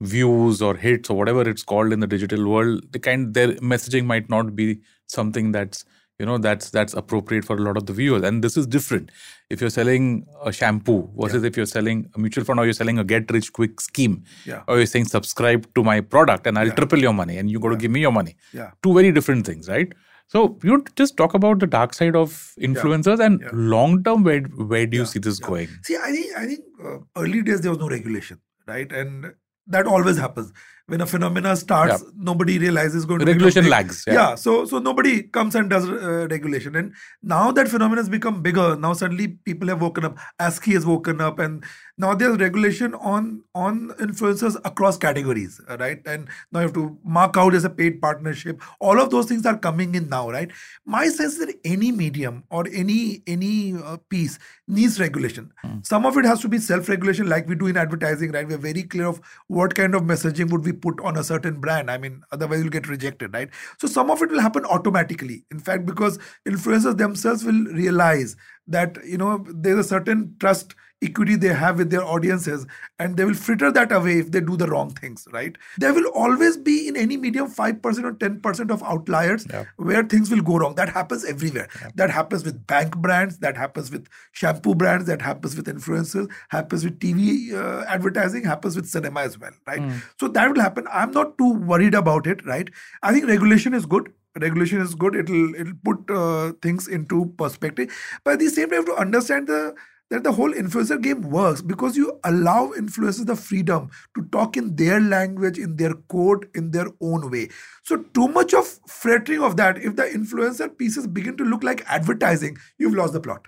[0.00, 4.04] views or hits or whatever it's called in the digital world, the kind their messaging
[4.04, 5.84] might not be something that's
[6.18, 9.10] you know that's that's appropriate for a lot of the viewers and this is different
[9.50, 10.04] if you're selling
[10.44, 13.52] a shampoo versus if you're selling a mutual fund or you're selling a get rich
[13.52, 14.62] quick scheme Yeah.
[14.68, 17.70] or you're saying subscribe to my product and i'll triple your money and you got
[17.70, 18.70] to give me your money Yeah.
[18.84, 19.92] two very different things right
[20.26, 23.50] So you just talk about the dark side of influencers and yeah.
[23.52, 24.24] long term.
[24.24, 25.46] Where where do you Yeah, see this yeah.
[25.46, 25.68] going?
[25.82, 28.90] See, I think I think uh, early days there was no regulation, right?
[28.90, 29.34] And
[29.66, 30.52] that always happens
[30.86, 32.02] when a phenomena starts.
[32.02, 32.10] Yeah.
[32.16, 34.04] Nobody realizes going to Regulation lags.
[34.06, 34.34] Yeah.
[34.34, 36.92] so so nobody comes and does uh, regulation, and
[37.22, 38.76] now that phenomena has become bigger.
[38.76, 40.18] Now suddenly people have woken up.
[40.40, 41.64] ASCI has woken up, and
[41.96, 46.00] now there's regulation on on influencers across categories, right?
[46.06, 48.60] And now you have to mark out as a paid partnership.
[48.80, 50.50] All of those things are coming in now, right?
[50.84, 55.52] My sense is that any medium or any any uh, piece needs regulation.
[55.82, 58.46] Some of it has to be self-regulation, like we do in advertising, right?
[58.46, 61.90] We're very clear of what kind of messaging would we put on a certain brand.
[61.90, 63.48] I mean, otherwise you'll get rejected, right?
[63.78, 65.44] So some of it will happen automatically.
[65.50, 70.74] In fact, because influencers themselves will realize that you know there's a certain trust
[71.04, 72.66] equity they have with their audiences
[72.98, 75.56] and they will fritter that away if they do the wrong things right?
[75.78, 79.64] There will always be in any medium 5% or 10% of outliers Yeah.
[79.76, 80.74] where things will go wrong.
[80.76, 81.68] That happens everywhere.
[81.94, 86.84] That happens with bank brands that happens with shampoo brands that happens with influencers happens
[86.84, 89.82] with tv uh, advertising happens with cinema as well right?
[90.20, 90.86] So that will happen.
[90.92, 92.68] I'm not too worried about it right?
[93.02, 94.12] I think regulation is good.
[94.40, 95.14] Regulation is good.
[95.14, 97.92] It'll it'll put uh, things into perspective.
[98.24, 99.74] But at the same time you have to understand the
[100.10, 104.74] that the whole influencer game works because you allow influencers the freedom to talk in
[104.76, 107.48] their language in their code in their own way
[107.82, 111.82] so too much of frittering of that if the influencer pieces begin to look like
[111.88, 113.46] advertising you've lost the plot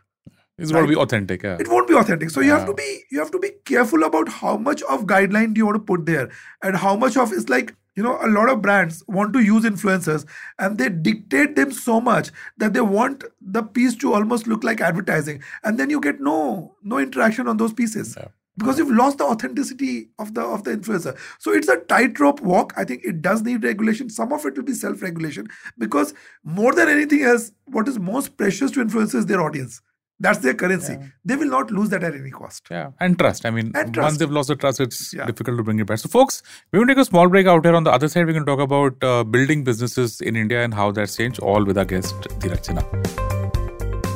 [0.59, 1.43] It's got to be authentic.
[1.43, 1.59] Yeah.
[1.61, 4.29] it won't be authentic so you have to be you have to be careful about
[4.37, 6.31] how much of guideline do you want to put there
[6.63, 9.65] and how much of it's like you know a lot of brands want to use
[9.65, 10.25] influencers
[10.59, 14.81] and they dictate them so much that they want the piece to almost look like
[14.81, 15.43] advertising.
[15.65, 18.29] And then you get no no interaction on those pieces Yeah.
[18.59, 21.17] because you've lost the authenticity of the of the influencer.
[21.39, 22.75] So it's a tightrope walk.
[22.77, 24.11] I think it does need regulation.
[24.11, 28.37] Some of it will be self regulation because more than anything else what is most
[28.37, 29.81] precious to influencers is their audience
[30.19, 33.45] that's their currency they will not lose that at any cost Yeah, and trust.
[33.45, 34.19] I mean, And once trust.
[34.19, 35.27] they've lost the trust, it's Yeah.
[35.27, 35.99] difficult to bring it back.
[35.99, 37.75] So, folks, we're going to take a small break out here.
[37.75, 40.73] On the other side, we're going to talk about uh, building businesses in India and
[40.75, 44.07] how that's changed, all with our guest, Dheeraj Sinha.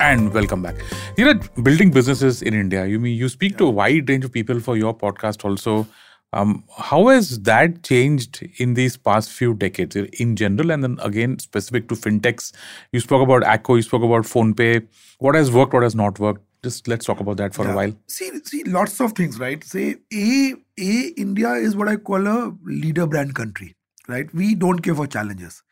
[0.00, 0.74] And welcome back.
[1.16, 2.86] You know, building businesses in India.
[2.86, 5.86] You mean you speak to a wide range of people for your podcast also.
[6.34, 11.38] Um, how has that changed in these past few decades in general, and then again
[11.38, 12.52] specific to fintechs?
[12.92, 14.86] You spoke about Acko, you spoke about PhonePe.
[15.18, 16.42] What has worked, what has not worked?
[16.62, 17.92] Just let's talk about that for a while.
[18.06, 19.62] See, see, lots of things, right?
[19.62, 23.74] Say, a, a India is what I call a leader brand country,
[24.08, 24.32] right?
[24.32, 25.62] We don't care for challenges,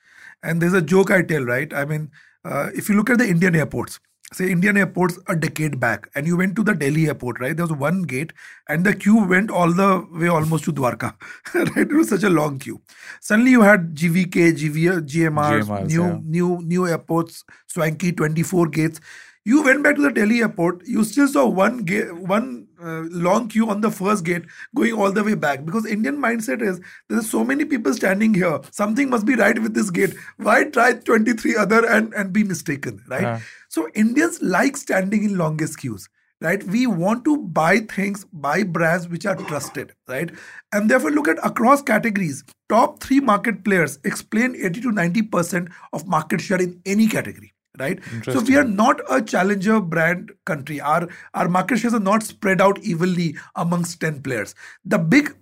[0.43, 1.73] and there's a joke I tell, right?
[1.73, 2.11] I mean,
[2.45, 4.01] uh, if you look at the Indian airports,
[4.33, 7.57] say Indian airports a decade back, and you went to the Delhi airport, right?
[7.57, 8.33] There was one gate,
[8.69, 11.15] and the queue went all the way almost to Dwarka,
[11.55, 11.91] right?
[11.91, 12.81] It was such a long queue.
[13.21, 16.19] Suddenly, you had GVK, GV, GMRs, GMRs, new yeah.
[16.23, 19.01] new new airports, swanky 24 gates.
[19.45, 20.87] You went back to the Delhi airport.
[20.87, 25.11] You still saw one gate, one uh, long queue on the first gate going all
[25.13, 28.61] the way back because Indian mindset is there's so many people standing here.
[28.71, 30.15] Something must be right with this gate.
[30.37, 33.23] Why try 23 other and and be mistaken, right?
[33.23, 33.41] Yeah.
[33.71, 36.09] So Indians like standing in longest queues.
[36.43, 40.31] Right, we want to buy things, buy brands which are trusted, right?
[40.73, 42.45] And therefore, look at across categories.
[42.71, 47.53] Top three market players explain 80 to 90 percent of market share in any category
[47.79, 52.23] right so we are not a challenger brand country our our market shares are not
[52.23, 54.55] spread out evenly amongst 10 players
[54.85, 55.35] the big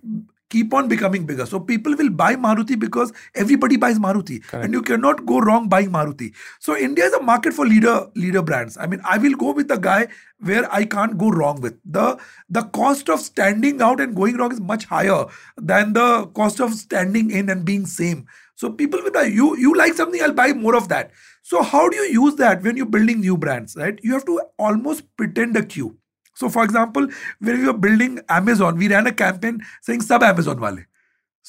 [0.49, 1.45] keep on becoming bigger.
[1.45, 4.41] So people will buy maruti because everybody buys maruti.
[4.63, 6.33] And you cannot go wrong buying maruti.
[6.59, 8.77] So india is a market for leader leader brands.
[8.77, 10.07] I mean i will go with the guy
[10.39, 11.79] where i can't go wrong with.
[11.85, 12.17] The
[12.49, 15.25] the cost of standing out and going wrong is much higher
[15.57, 18.27] than the cost of standing in and being same.
[18.55, 19.23] So people will buy.
[19.23, 21.11] You you like something i'll buy more of that.
[21.41, 23.99] So how do you use that when you're building new brands right?
[24.03, 25.98] You have to almost pretend a queue
[26.39, 27.07] so for example
[27.47, 30.79] when we were building amazon we ran a campaign saying sub amazon wale.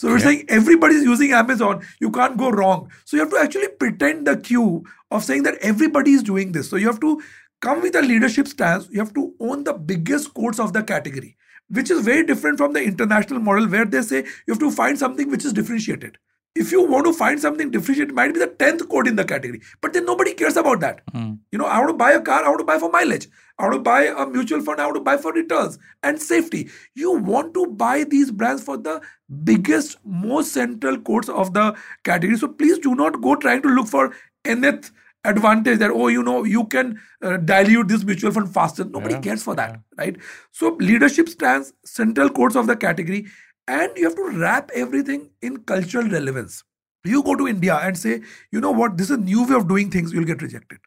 [0.01, 1.83] So we're saying everybody's using amazon.
[2.01, 2.91] You can't go wrong.
[3.05, 6.71] So you have to actually pretend the queue of saying that everybody is doing this.
[6.71, 7.21] So you have to
[7.61, 8.89] come with a leadership stance.
[8.91, 11.37] You have to own the biggest codes of the category
[11.71, 14.99] which is very different from the international model where they say you have to find
[14.99, 16.19] something which is differentiated
[16.57, 19.25] if you want to find something differentiated, it might be the 10th code in the
[19.25, 19.61] category.
[19.81, 21.01] But then nobody cares about that.
[21.53, 23.29] You know, I want to buy a car, I want to buy for mileage.
[23.59, 26.69] I want to buy a mutual fund, I want to buy for returns and safety.
[26.95, 29.01] You want to buy these brands for the
[29.45, 32.37] biggest, most central codes of the category.
[32.39, 34.91] So please do not go trying to look for nth
[35.25, 39.21] advantage that oh you know you can uh, dilute this mutual fund faster nobody Yeah,
[39.21, 40.17] cares for that right
[40.51, 43.27] so leadership stands central codes of the category
[43.70, 46.64] and you have to wrap everything in cultural relevance
[47.04, 48.20] you go to india and say
[48.52, 50.80] you know what this is a new way of doing things you'll get rejected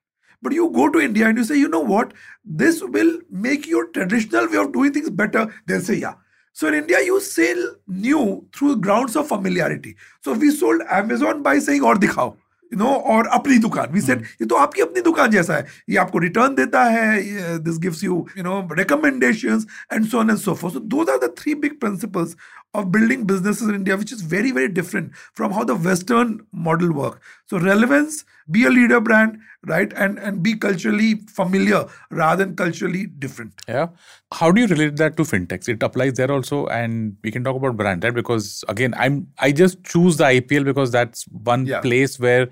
[0.43, 2.15] but you go to india and you say you know what
[2.45, 3.13] this will
[3.49, 6.15] make your traditional way of doing things better they'll say yeah
[6.59, 9.95] so in India, you sell new through grounds of familiarity.
[10.25, 12.35] So we sold Amazon by saying और दिखाओ
[12.73, 15.97] you know और अपनी दुकान we said ये तो आपकी अपनी दुकान जैसा है ये
[15.99, 20.55] आपको रिटर्न देता है this gives you you know recommendations and so on and so
[20.55, 22.35] forth so those are the three big principles
[22.74, 26.92] of building businesses in India which is very very different from how the western model
[26.92, 29.38] work so relevance be a leader brand
[29.74, 33.88] right and and be culturally familiar rather than culturally different Yeah.
[34.34, 35.70] How do you relate that to fintechs?
[35.70, 38.14] It applies there also, and we can talk about brand, right?
[38.20, 41.82] Because again, I'm I just choose the IPL because that's one Yeah.
[41.82, 42.48] place where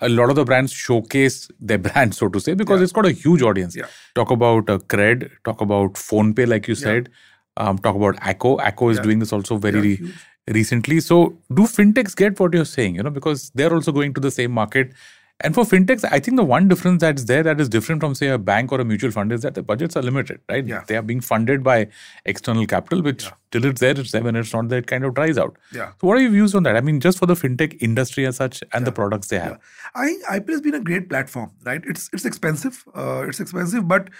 [0.00, 2.84] a lot of the brands showcase their brand, so to say, because Yeah.
[2.84, 3.76] it's got a huge audience.
[3.76, 3.86] Yeah.
[4.14, 7.10] Talk about uh, Cred, talk about PhonePe, like you said.
[7.66, 8.56] Um, talk about Acko.
[8.70, 9.02] Acko is Yeah.
[9.10, 11.00] doing this also very Yeah, re- recently.
[11.00, 11.20] So,
[11.60, 12.94] do fintechs get what you're saying?
[12.94, 14.92] You know, because they're also going to the same market.
[15.46, 18.26] And for fintechs, I think the one difference that's there that is different from, say,
[18.36, 20.66] a bank or a mutual fund is that the budgets are limited, right?
[20.66, 20.82] Yeah.
[20.88, 21.76] They are being funded by
[22.24, 24.22] external capital, which till it's there, it's there.
[24.24, 25.56] When it's not there, it kind of dries out.
[25.72, 25.92] Yeah.
[26.00, 26.74] So, what are your views on that?
[26.76, 29.58] I mean, just for the fintech industry as such and the products they have.
[29.94, 31.82] I think IPL has been a great platform, right?
[31.86, 32.82] It's it's expensive.
[32.94, 34.10] Uh, it's expensive, but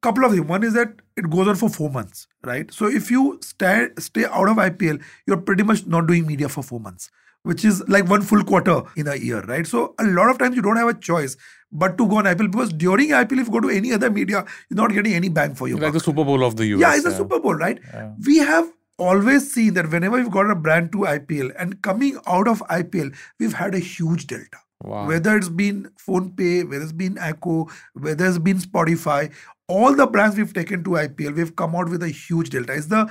[0.00, 0.46] couple of things.
[0.46, 2.72] One is that it goes on for four months, right?
[2.72, 6.62] So if you stay stay out of IPL, you're pretty much not doing media for
[6.62, 7.10] four months,
[7.42, 9.66] which is like one full quarter in a year, right?
[9.66, 11.36] So a lot of times you don't have a choice
[11.70, 14.44] but to go on IPL because during IPL, if you go to any other media,
[14.70, 15.82] you're not getting any bang for your buck.
[15.82, 16.02] Like buck.
[16.02, 16.80] the Super Bowl of the US.
[16.80, 17.78] Yeah, it's a Super Bowl, right?
[18.26, 22.48] We have always seen that whenever we've got a brand to IPL and coming out
[22.48, 24.58] of IPL, we've had a huge delta.
[24.82, 25.08] Wow.
[25.08, 29.32] Whether it's been PhonePe, whether it's been Acko, whether it's been Spotify,
[29.68, 32.72] all the brands we've taken to IPL, we've come out with a huge delta.
[32.72, 33.10] It's the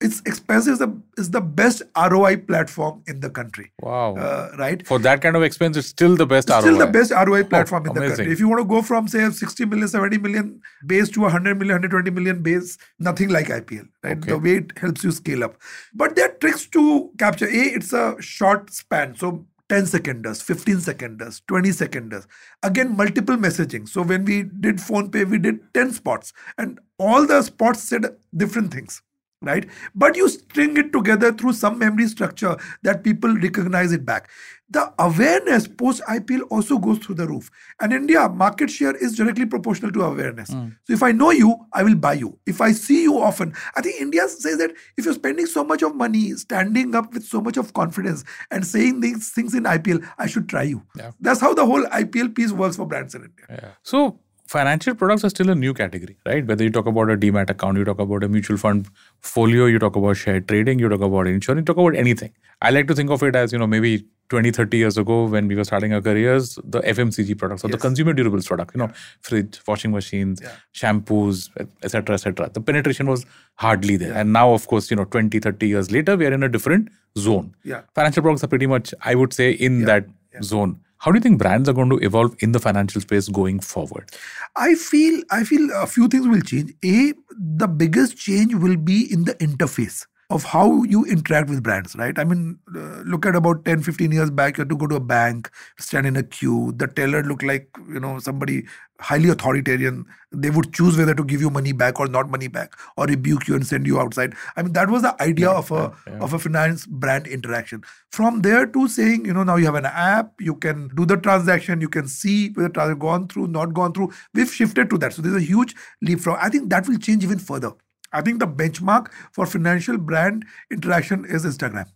[0.00, 0.72] it's expensive.
[0.72, 3.72] It's the, it's the best ROI platform in the country.
[3.80, 4.14] Wow.
[4.16, 4.86] Uh, right?
[4.86, 6.62] for that kind of expense, it's still the best Still ROI.
[6.62, 8.30] Still the best ROI platform in the country.
[8.30, 11.74] If you want to go from say 60 million, 70 million base to 100 million,
[11.76, 14.18] 120 million base, nothing like IPL, right?
[14.18, 14.30] Okay.
[14.30, 15.56] The way it helps you scale up.
[15.94, 17.46] But there are tricks to capture.
[17.46, 19.14] A, it's a short span.
[19.16, 22.26] So 10 seconders, 15 seconders, 20 seconders.
[22.62, 23.88] Again, multiple messaging.
[23.88, 28.72] So when we did PhonePe, we did 10 spots and all the spots said different
[28.72, 29.02] things
[29.42, 29.68] right?
[29.94, 34.30] But you string it together through some memory structure that people recognize it back.
[34.68, 37.50] The awareness post ipl also goes through the roof.
[37.80, 40.50] And india market share is directly proportional to awareness.
[40.50, 40.70] Hmm.
[40.84, 42.38] So if i know you i will buy you.
[42.46, 45.82] If i see you often i think india says that if you're spending so much
[45.82, 50.04] of money standing up with so much of confidence and saying these things in ipl
[50.18, 50.82] i should try you.
[50.96, 51.12] Yeah.
[51.20, 53.46] that's how the whole ipl piece works for brands in india.
[53.48, 53.70] Yeah.
[53.82, 56.46] So financial products are still a new category, right?
[56.46, 58.88] Whether you talk about a demat account, you talk about a mutual fund
[59.20, 62.32] folio, you talk about share trading, you talk about insurance, you talk about anything.
[62.62, 65.46] I like to think of it as, you know, maybe 20, 30 years ago when
[65.46, 68.90] we were starting our careers, the FMCG products or the consumer durables product, you know,
[69.20, 70.50] fridge, washing machines, Yeah.
[70.74, 71.50] shampoos,
[71.82, 72.50] etc., etc.
[72.52, 74.14] The penetration was hardly there.
[74.14, 76.88] And now, of course, you know, 20, 30 years later, we are in a different
[77.18, 77.54] zone.
[77.62, 77.82] Yeah.
[77.94, 80.42] Financial products are pretty much, I would say, in that yeah.
[80.42, 80.80] zone.
[80.98, 84.10] How do you think brands are going to evolve in the financial space going forward?
[84.56, 86.72] I feel I feel a few things will change.
[86.84, 91.94] A, the biggest change will be in the interface of how you interact with brands,
[91.94, 92.18] right?
[92.18, 94.96] I mean, uh, look at about 10, 15 years back, you had to go to
[94.96, 96.72] a bank, stand in a queue.
[96.76, 98.64] The teller looked like, you know, somebody
[98.98, 100.04] highly authoritarian.
[100.32, 103.46] They would choose whether to give you money back or not money back or rebuke
[103.46, 104.34] you and send you outside.
[104.56, 107.82] I mean, that was the idea of a of a finance brand interaction.
[108.10, 111.16] From there to saying, you know, now you have an app, you can do the
[111.16, 114.12] transaction, you can see whether transaction gone through, not gone through.
[114.34, 115.12] We've shifted to that.
[115.12, 116.38] So there's a huge leapfrog.
[116.40, 117.72] I think that will change even further.
[118.16, 121.86] I think the benchmark for financial brand interaction is Instagram.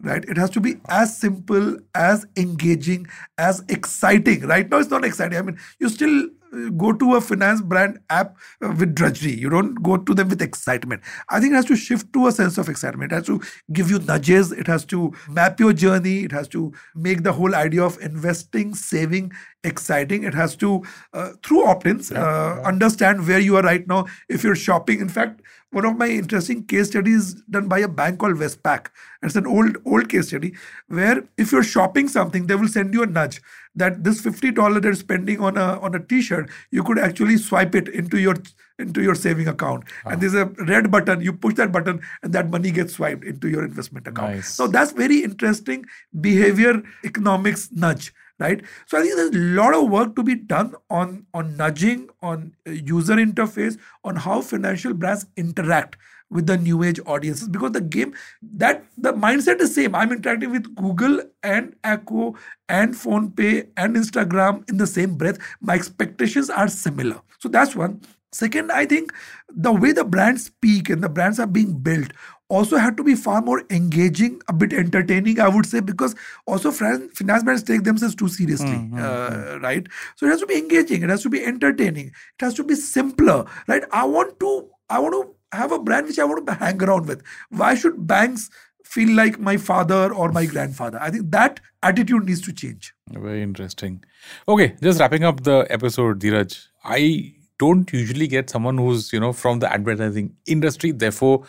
[0.00, 0.24] Right?
[0.28, 3.06] It has to be as simple, as engaging,
[3.38, 4.42] as exciting.
[4.42, 5.38] Right now, it's not exciting.
[5.38, 9.32] I mean, you still uh, go to a finance brand app uh, with drudgery.
[9.32, 11.02] You don't go to them with excitement.
[11.30, 13.10] I think it has to shift to a sense of excitement.
[13.10, 13.40] It has to
[13.72, 14.52] give you nudges.
[14.52, 16.18] It has to map your journey.
[16.24, 19.32] It has to make the whole idea of investing, saving
[19.66, 20.24] exciting.
[20.24, 24.06] It has to, uh, through opt-ins, uh, understand where you are right now.
[24.28, 25.42] If you're shopping, in fact,
[25.76, 28.86] one of my interesting case studies done by a bank called Westpac.
[29.22, 30.54] It's an old old case study
[30.88, 33.40] where if you're shopping something, they will send you a nudge
[33.74, 37.74] that this fifty dollar they're spending on a on a T-shirt, you could actually swipe
[37.74, 38.36] it into your
[38.78, 39.84] into your saving account.
[40.04, 41.20] And there's a red button.
[41.20, 44.36] You push that button, and that money gets swiped into your investment account.
[44.36, 44.54] Nice.
[44.54, 45.84] So that's very interesting
[46.28, 48.62] behavior economics nudge right?
[48.86, 52.54] So I think there's a lot of work to be done on on nudging, on
[52.66, 55.96] uh, user interface, on how financial brands interact
[56.30, 57.48] with the new age audiences.
[57.48, 59.94] Because the game that the mindset is same.
[59.94, 62.34] I'm interacting with google and Acko
[62.68, 65.38] and PhonePe and instagram in the same breath.
[65.60, 67.20] My expectations are similar.
[67.38, 68.00] So that's one.
[68.32, 69.12] Second i think
[69.48, 72.12] the way the brands speak and the brands are being built
[72.48, 76.14] also had to be far more engaging, a bit entertaining, I would say, because
[76.46, 78.98] also finance brands take themselves too seriously, mm-hmm.
[78.98, 79.86] uh, right?
[80.16, 82.74] So it has to be engaging, it has to be entertaining, it has to be
[82.74, 83.82] simpler, right?
[83.90, 87.06] I want to, I want to have a brand which I want to hang around
[87.06, 87.22] with.
[87.50, 88.50] Why should banks
[88.84, 90.98] feel like my father or my grandfather?
[91.00, 92.94] I think that attitude needs to change.
[93.10, 94.04] Very interesting.
[94.48, 96.66] Okay, just wrapping up the episode, Dheeraj.
[96.84, 101.44] I don't usually get someone who's you know from the advertising industry therefore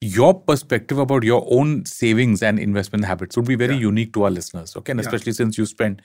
[0.00, 3.80] your perspective about your own savings and investment habits would be very yeah.
[3.80, 4.74] unique to our listeners.
[4.76, 4.92] Okay.
[4.92, 6.00] And especially since you spent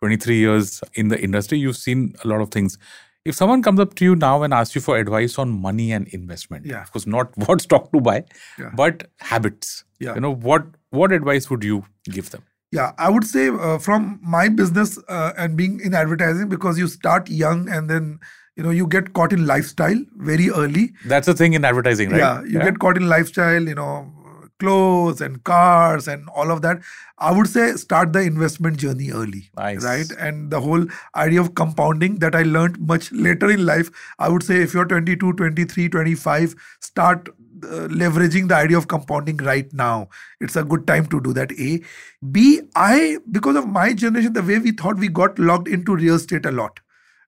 [0.00, 2.76] 23 years in the industry, you've seen a lot of things.
[3.24, 6.08] If someone comes up to you now and asks you for advice on money and
[6.08, 6.82] investment, yeah.
[6.82, 8.24] of course, not what stock to buy,
[8.58, 8.70] yeah.
[8.74, 10.14] but habits, yeah.
[10.14, 12.42] you know, what what advice would you give them?
[12.72, 16.86] Yeah, I would say uh, from my business uh, and being in advertising, because you
[16.86, 18.20] start young and then
[18.56, 22.18] you know you get caught in lifestyle very early that's the thing in advertising right
[22.18, 22.64] yeah you yeah.
[22.64, 24.12] get caught in lifestyle you know
[24.58, 26.82] clothes and cars and all of that
[27.18, 29.82] i would say start the investment journey early nice.
[29.82, 30.84] right and the whole
[31.16, 34.84] idea of compounding that i learned much later in life i would say if you're
[34.84, 37.30] 22 23 25 start
[37.64, 40.08] Uh, leveraging the idea of compounding right now.
[40.40, 41.82] It's a good time to do that a.
[42.30, 46.14] B i because of my generation the way we thought we got locked into real
[46.14, 46.80] estate a lot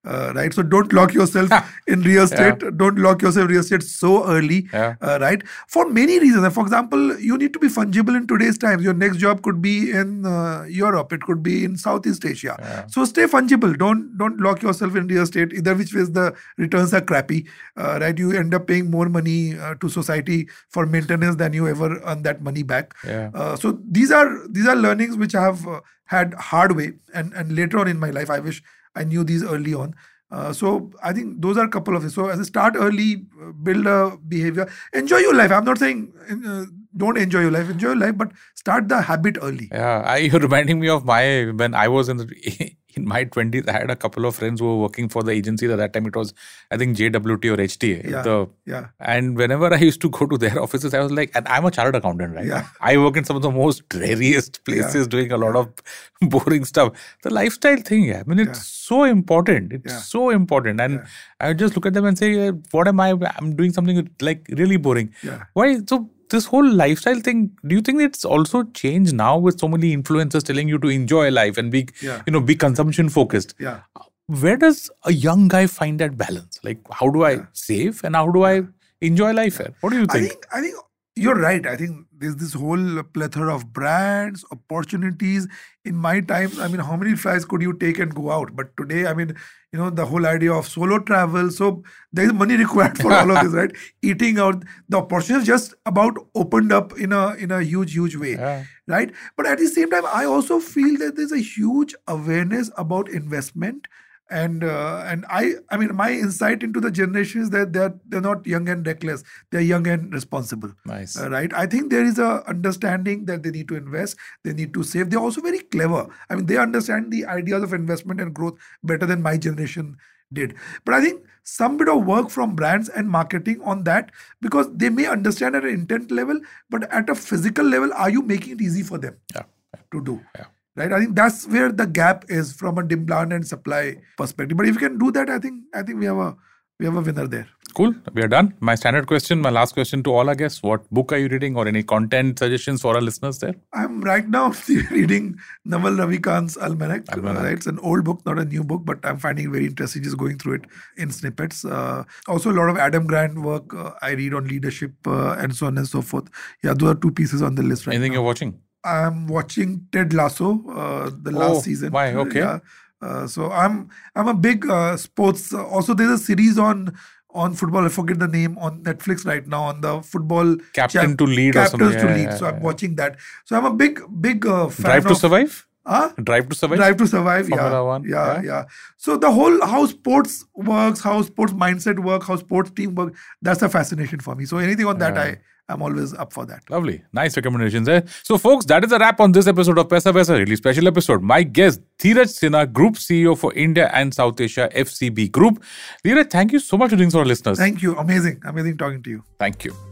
[0.04, 0.52] uh, right?
[0.52, 1.50] So don't lock yourself
[1.86, 2.62] in real estate.
[2.62, 2.70] Yeah.
[2.76, 4.94] don't lock yourself in real estate so early yeah.
[5.00, 5.42] uh, right?
[5.68, 6.52] For many reasons.
[6.54, 8.82] For example you need to be fungible in today's times.
[8.82, 11.12] Your next job could be in uh, europe.
[11.12, 12.56] It could be in southeast asia.
[12.58, 12.86] Yeah.
[12.86, 13.76] so stay fungible.
[13.76, 15.52] Don't don't lock yourself in real estate.
[15.52, 18.18] Either which ways the returns are crappy uh, right?
[18.18, 22.22] You end up paying more money uh, to society for maintenance than you ever earn
[22.22, 22.94] that money back.
[23.34, 25.66] Uh, so these are these are learnings which i have
[26.06, 28.62] had hard way and and later on in my life i wish
[28.94, 29.94] I knew these early on.
[30.30, 32.14] Uh, so I think those are a couple of things.
[32.14, 35.52] So as a start early, uh, build a behavior, enjoy your life.
[35.52, 36.12] I'm not saying
[36.46, 36.64] uh,
[36.96, 39.68] don't enjoy your life, enjoy your life, but start the habit early.
[39.70, 42.26] Yeah, I, you're reminding me of my when I was in the
[42.96, 45.70] in my 20s, I had a couple of friends who were working for the agency.
[45.70, 46.34] At that time, it was,
[46.70, 48.10] I think, JWT or HTA.
[48.10, 48.86] Yeah, the, yeah.
[49.00, 51.70] And whenever I used to go to their offices, I was like, and I'm a
[51.70, 52.46] chartered accountant, right?
[52.46, 52.66] Yeah.
[52.80, 55.10] I work in some of the most dreariest places yeah.
[55.10, 55.72] doing a lot of
[56.20, 56.92] boring stuff.
[57.22, 58.20] The lifestyle thing, yeah.
[58.20, 58.62] I mean, it's yeah.
[58.62, 59.72] so important.
[59.72, 60.80] It's so important.
[60.80, 61.02] And
[61.40, 63.14] I just look at them and say, what am I?
[63.36, 65.12] I'm doing something like really boring.
[65.22, 65.44] Yeah.
[65.54, 65.78] Why?
[65.86, 69.96] So this whole lifestyle thing do you think it's also changed now with so many
[69.96, 72.22] influencers telling you to enjoy life and be yeah.
[72.26, 73.54] you know be consumption focused?
[73.58, 73.80] Yeah.
[74.26, 76.60] Where does a young guy find that balance?
[76.62, 77.46] Like how do i yeah.
[77.52, 78.62] save and how do i
[79.00, 80.24] enjoy life what do you think?
[80.24, 80.76] i think i think
[81.14, 81.66] you're right.
[81.66, 85.46] I think there's this whole plethora of brands, opportunities.
[85.84, 88.56] In my times, I mean, how many flights could you take and go out?
[88.56, 89.36] But today, I mean,
[89.72, 91.50] you know, the whole idea of solo travel.
[91.50, 93.72] So there's money required for all of this, right?
[94.02, 98.32] Eating out, the opportunity just about opened up in a in a huge, huge way,
[98.32, 98.64] yeah.
[98.86, 99.12] right?
[99.36, 103.86] But at the same time, I also feel that there's a huge awareness about investment
[104.30, 108.20] and uh, and I I mean my insight into the generation is that they're they're
[108.20, 109.22] not young and reckless.
[109.50, 110.72] They're young and responsible.
[110.86, 111.18] Nice.
[111.18, 111.52] Uh, right?
[111.54, 114.16] I think there is a understanding that they need to invest.
[114.44, 115.10] They need to save.
[115.10, 116.08] They're also very clever.
[116.30, 119.96] I mean they understand the ideas of investment and growth better than my generation
[120.32, 120.54] did.
[120.84, 124.88] But I think some bit of work from brands and marketing on that because they
[124.88, 128.62] may understand at an intent level but at a physical level are you making it
[128.62, 129.42] easy for them yeah.
[129.90, 130.20] to do?
[130.38, 130.44] Yeah
[130.76, 130.92] right?
[130.92, 134.56] I think that's where the gap is from a demand and supply perspective.
[134.56, 136.36] But if you can do that i think i think we have a
[136.78, 137.46] we have a winner there.
[137.74, 137.94] Cool.
[138.12, 138.54] We are done.
[138.60, 140.62] My standard question my last question to all our guests.
[140.62, 143.54] What book are you reading or any content suggestions for our listeners there?
[143.72, 144.52] I'm right now
[144.90, 147.44] reading naval ravikant's almanac, almanac.
[147.44, 150.02] Uh, it's an old book not a new book but i'm finding it very interesting.
[150.02, 150.64] Just going through it
[150.96, 151.64] in snippets.
[151.64, 155.54] Uh, also a lot of adam grant work uh, i read on leadership uh, and
[155.54, 156.28] so on and so forth.
[156.64, 158.18] Yeah those are two pieces on the list right anything now.
[158.18, 161.92] you're watching I'm watching Ted Lasso, uh, the last oh, season.
[161.92, 162.14] Why?
[162.14, 162.40] Okay.
[162.40, 162.58] Yeah.
[163.00, 165.52] Uh, so I'm I'm a big uh, sports.
[165.52, 166.94] Uh, also, there's a series on
[167.34, 167.84] on football.
[167.84, 171.54] I forget the name on Netflix right now on the football captain to lead.
[171.54, 172.24] Captains to yeah, lead.
[172.24, 172.62] Yeah, so I'm yeah.
[172.62, 173.16] watching that.
[173.44, 175.66] So I'm a big big uh, fan Drive to of, Survive.
[175.84, 176.12] Huh?
[176.22, 176.78] Drive to survive.
[176.78, 177.48] Drive to survive.
[177.48, 177.80] Formula yeah.
[177.80, 178.42] One, Yeah, yeah.
[178.42, 178.64] yeah.
[178.96, 183.62] So the whole how sports works, how sports mindset work, how sports team work, that's
[183.62, 184.44] a fascination for me.
[184.44, 186.68] So anything on that, I I'm always up for that.
[186.70, 187.02] Lovely.
[187.12, 188.04] Nice recommendations there.
[188.22, 191.22] So, folks, that is a wrap on this episode of Paisa Vaisa, really special episode.
[191.22, 195.62] My guest, Dheeraj Sinha, Group CEO for India and South Asia FCB Group.
[196.04, 197.58] Dheeraj, thank you so much for doing our listeners.
[197.58, 197.96] Thank you.
[197.96, 198.42] Amazing.
[198.44, 199.24] Amazing talking to you.
[199.38, 199.91] Thank you.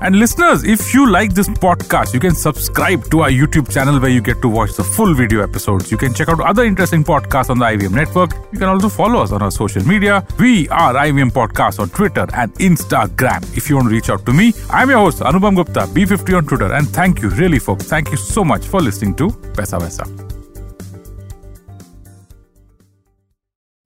[0.00, 4.10] And listeners, if you like this podcast, you can subscribe to our YouTube channel where
[4.10, 5.90] you get to watch the full video episodes.
[5.90, 8.32] You can check out other interesting podcasts on the IVM network.
[8.52, 10.26] You can also follow us on our social media.
[10.38, 13.42] We are IVM Podcast on Twitter and Instagram.
[13.56, 16.46] If you want to reach out to me, I'm your host, Anupam Gupta, B50 on
[16.46, 16.72] Twitter.
[16.72, 17.84] And thank you, really, folks.
[17.84, 20.31] Thank you so much for listening to Paisa Vaisa.